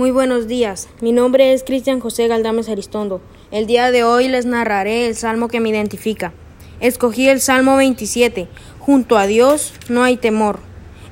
Muy 0.00 0.12
buenos 0.12 0.48
días. 0.48 0.88
Mi 1.02 1.12
nombre 1.12 1.52
es 1.52 1.62
Cristian 1.62 2.00
José 2.00 2.26
Galdames 2.26 2.70
Aristondo. 2.70 3.20
El 3.50 3.66
día 3.66 3.90
de 3.90 4.02
hoy 4.02 4.28
les 4.28 4.46
narraré 4.46 5.06
el 5.06 5.14
salmo 5.14 5.48
que 5.48 5.60
me 5.60 5.68
identifica. 5.68 6.32
Escogí 6.80 7.28
el 7.28 7.42
Salmo 7.42 7.76
27. 7.76 8.48
Junto 8.78 9.18
a 9.18 9.26
Dios 9.26 9.74
no 9.90 10.02
hay 10.02 10.16
temor. 10.16 10.60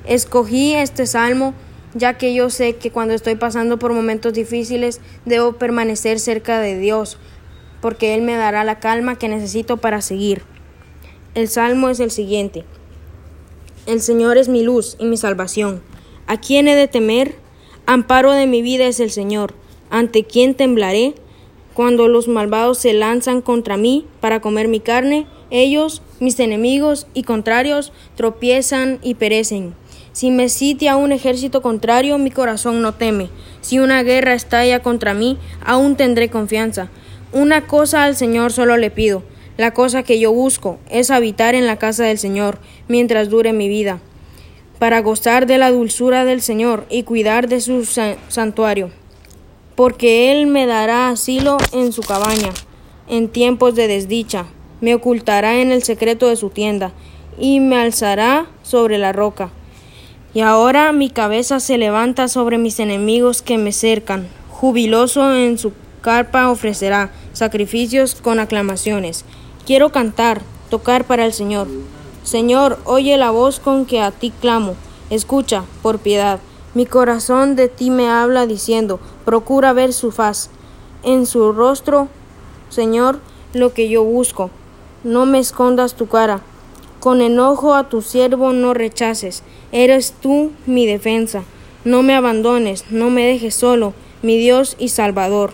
Escogí 0.07 0.73
este 0.73 1.05
salmo 1.05 1.53
ya 1.93 2.17
que 2.17 2.33
yo 2.33 2.49
sé 2.49 2.77
que 2.77 2.89
cuando 2.89 3.13
estoy 3.13 3.35
pasando 3.35 3.77
por 3.77 3.93
momentos 3.93 4.33
difíciles 4.33 5.01
debo 5.23 5.53
permanecer 5.53 6.19
cerca 6.19 6.59
de 6.59 6.79
Dios, 6.79 7.19
porque 7.81 8.15
Él 8.15 8.23
me 8.23 8.37
dará 8.37 8.63
la 8.63 8.79
calma 8.79 9.19
que 9.19 9.29
necesito 9.29 9.77
para 9.77 10.01
seguir. 10.01 10.41
El 11.35 11.47
salmo 11.47 11.89
es 11.89 11.99
el 11.99 12.09
siguiente. 12.09 12.65
El 13.85 14.01
Señor 14.01 14.39
es 14.39 14.49
mi 14.49 14.63
luz 14.63 14.97
y 14.97 15.05
mi 15.05 15.17
salvación. 15.17 15.83
¿A 16.25 16.41
quién 16.41 16.67
he 16.67 16.75
de 16.75 16.87
temer? 16.87 17.35
Amparo 17.91 18.33
de 18.33 18.45
mi 18.45 18.61
vida 18.61 18.85
es 18.85 18.99
el 18.99 19.09
Señor. 19.09 19.55
¿Ante 19.89 20.23
quién 20.23 20.53
temblaré? 20.53 21.15
Cuando 21.73 22.07
los 22.07 22.27
malvados 22.27 22.77
se 22.77 22.93
lanzan 22.93 23.41
contra 23.41 23.77
mí 23.77 24.05
para 24.19 24.41
comer 24.41 24.67
mi 24.67 24.79
carne, 24.79 25.25
ellos, 25.49 26.03
mis 26.19 26.39
enemigos 26.39 27.07
y 27.15 27.23
contrarios, 27.23 27.91
tropiezan 28.13 28.99
y 29.01 29.15
perecen. 29.15 29.73
Si 30.11 30.29
me 30.29 30.49
sitia 30.49 30.97
un 30.97 31.11
ejército 31.11 31.63
contrario, 31.63 32.19
mi 32.19 32.29
corazón 32.29 32.83
no 32.83 32.93
teme. 32.93 33.31
Si 33.61 33.79
una 33.79 34.03
guerra 34.03 34.35
estalla 34.35 34.83
contra 34.83 35.15
mí, 35.15 35.39
aún 35.65 35.95
tendré 35.95 36.29
confianza. 36.29 36.91
Una 37.33 37.65
cosa 37.65 38.03
al 38.03 38.15
Señor 38.15 38.51
solo 38.51 38.77
le 38.77 38.91
pido, 38.91 39.23
la 39.57 39.73
cosa 39.73 40.03
que 40.03 40.19
yo 40.19 40.31
busco 40.31 40.77
es 40.91 41.09
habitar 41.09 41.55
en 41.55 41.65
la 41.65 41.79
casa 41.79 42.03
del 42.03 42.19
Señor 42.19 42.59
mientras 42.87 43.29
dure 43.29 43.51
mi 43.51 43.67
vida, 43.67 43.99
para 44.79 45.01
gozar 45.01 45.45
de 45.45 45.57
la 45.57 45.71
dulzura 45.71 46.25
del 46.25 46.41
Señor 46.41 46.85
y 46.89 47.03
cuidar 47.03 47.49
de 47.49 47.59
su 47.59 47.85
santuario, 47.85 48.91
porque 49.75 50.31
Él 50.31 50.47
me 50.47 50.65
dará 50.65 51.09
asilo 51.09 51.57
en 51.73 51.91
su 51.91 52.01
cabaña, 52.01 52.49
en 53.09 53.27
tiempos 53.27 53.75
de 53.75 53.87
desdicha, 53.87 54.45
me 54.81 54.95
ocultará 54.95 55.59
en 55.59 55.71
el 55.71 55.83
secreto 55.83 56.27
de 56.27 56.37
su 56.37 56.49
tienda, 56.49 56.93
y 57.37 57.59
me 57.59 57.77
alzará 57.77 58.47
sobre 58.63 58.97
la 58.97 59.11
roca. 59.11 59.49
Y 60.33 60.41
ahora 60.41 60.91
mi 60.93 61.09
cabeza 61.09 61.59
se 61.59 61.77
levanta 61.77 62.27
sobre 62.27 62.57
mis 62.57 62.79
enemigos 62.79 63.41
que 63.41 63.57
me 63.57 63.73
cercan, 63.73 64.27
jubiloso 64.49 65.35
en 65.35 65.57
su 65.57 65.73
carpa 66.01 66.49
ofrecerá 66.49 67.11
sacrificios 67.33 68.15
con 68.15 68.39
aclamaciones. 68.39 69.25
Quiero 69.65 69.91
cantar, 69.91 70.41
tocar 70.69 71.05
para 71.05 71.25
el 71.25 71.33
Señor. 71.33 71.67
Señor, 72.23 72.79
oye 72.85 73.17
la 73.17 73.31
voz 73.31 73.59
con 73.59 73.85
que 73.85 74.01
a 74.01 74.11
ti 74.11 74.31
clamo. 74.31 74.75
Escucha, 75.09 75.63
por 75.81 75.99
piedad. 75.99 76.39
Mi 76.75 76.85
corazón 76.85 77.55
de 77.55 77.67
ti 77.67 77.89
me 77.89 78.09
habla 78.09 78.45
diciendo, 78.45 78.99
procura 79.25 79.73
ver 79.73 79.93
su 79.93 80.11
faz. 80.11 80.49
En 81.03 81.25
su 81.25 81.51
rostro, 81.51 82.07
Señor, 82.69 83.19
lo 83.53 83.73
que 83.73 83.89
yo 83.89 84.03
busco. 84.03 84.51
No 85.03 85.25
me 85.25 85.39
escondas 85.39 85.95
tu 85.95 86.07
cara. 86.07 86.41
Con 86.99 87.21
enojo 87.21 87.73
a 87.73 87.89
tu 87.89 88.01
siervo 88.01 88.53
no 88.53 88.73
rechaces. 88.73 89.43
Eres 89.71 90.13
tú 90.21 90.51
mi 90.65 90.85
defensa. 90.85 91.43
No 91.85 92.03
me 92.03 92.13
abandones, 92.13 92.85
no 92.91 93.09
me 93.09 93.25
dejes 93.25 93.55
solo, 93.55 93.93
mi 94.21 94.37
Dios 94.37 94.75
y 94.77 94.89
Salvador. 94.89 95.53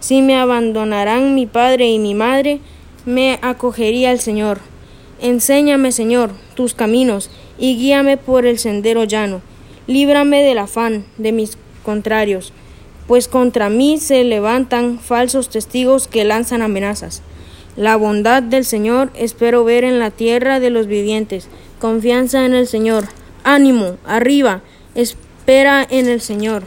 Si 0.00 0.20
me 0.20 0.36
abandonarán 0.36 1.36
mi 1.36 1.46
padre 1.46 1.88
y 1.88 2.00
mi 2.00 2.14
madre, 2.14 2.60
me 3.06 3.38
acogería 3.40 4.10
el 4.10 4.18
Señor. 4.18 4.58
Enséñame, 5.22 5.92
Señor, 5.92 6.32
tus 6.56 6.74
caminos, 6.74 7.30
y 7.56 7.76
guíame 7.76 8.16
por 8.16 8.44
el 8.44 8.58
sendero 8.58 9.04
llano. 9.04 9.40
Líbrame 9.86 10.42
del 10.42 10.58
afán 10.58 11.04
de 11.16 11.30
mis 11.30 11.56
contrarios, 11.84 12.52
pues 13.06 13.28
contra 13.28 13.68
mí 13.68 13.98
se 13.98 14.24
levantan 14.24 14.98
falsos 14.98 15.48
testigos 15.48 16.08
que 16.08 16.24
lanzan 16.24 16.60
amenazas. 16.60 17.22
La 17.76 17.94
bondad 17.94 18.42
del 18.42 18.64
Señor 18.64 19.10
espero 19.14 19.64
ver 19.64 19.84
en 19.84 20.00
la 20.00 20.10
tierra 20.10 20.60
de 20.60 20.70
los 20.70 20.88
vivientes. 20.88 21.48
Confianza 21.80 22.44
en 22.44 22.54
el 22.54 22.66
Señor. 22.66 23.04
Ánimo, 23.44 23.98
arriba, 24.04 24.62
espera 24.96 25.86
en 25.88 26.08
el 26.08 26.20
Señor. 26.20 26.64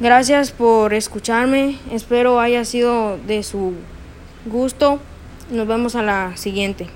Gracias 0.00 0.50
por 0.50 0.94
escucharme. 0.94 1.78
Espero 1.92 2.40
haya 2.40 2.64
sido 2.64 3.18
de 3.26 3.42
su 3.42 3.72
gusto. 4.44 4.98
Nos 5.50 5.68
vemos 5.68 5.94
a 5.94 6.02
la 6.02 6.36
siguiente. 6.36 6.88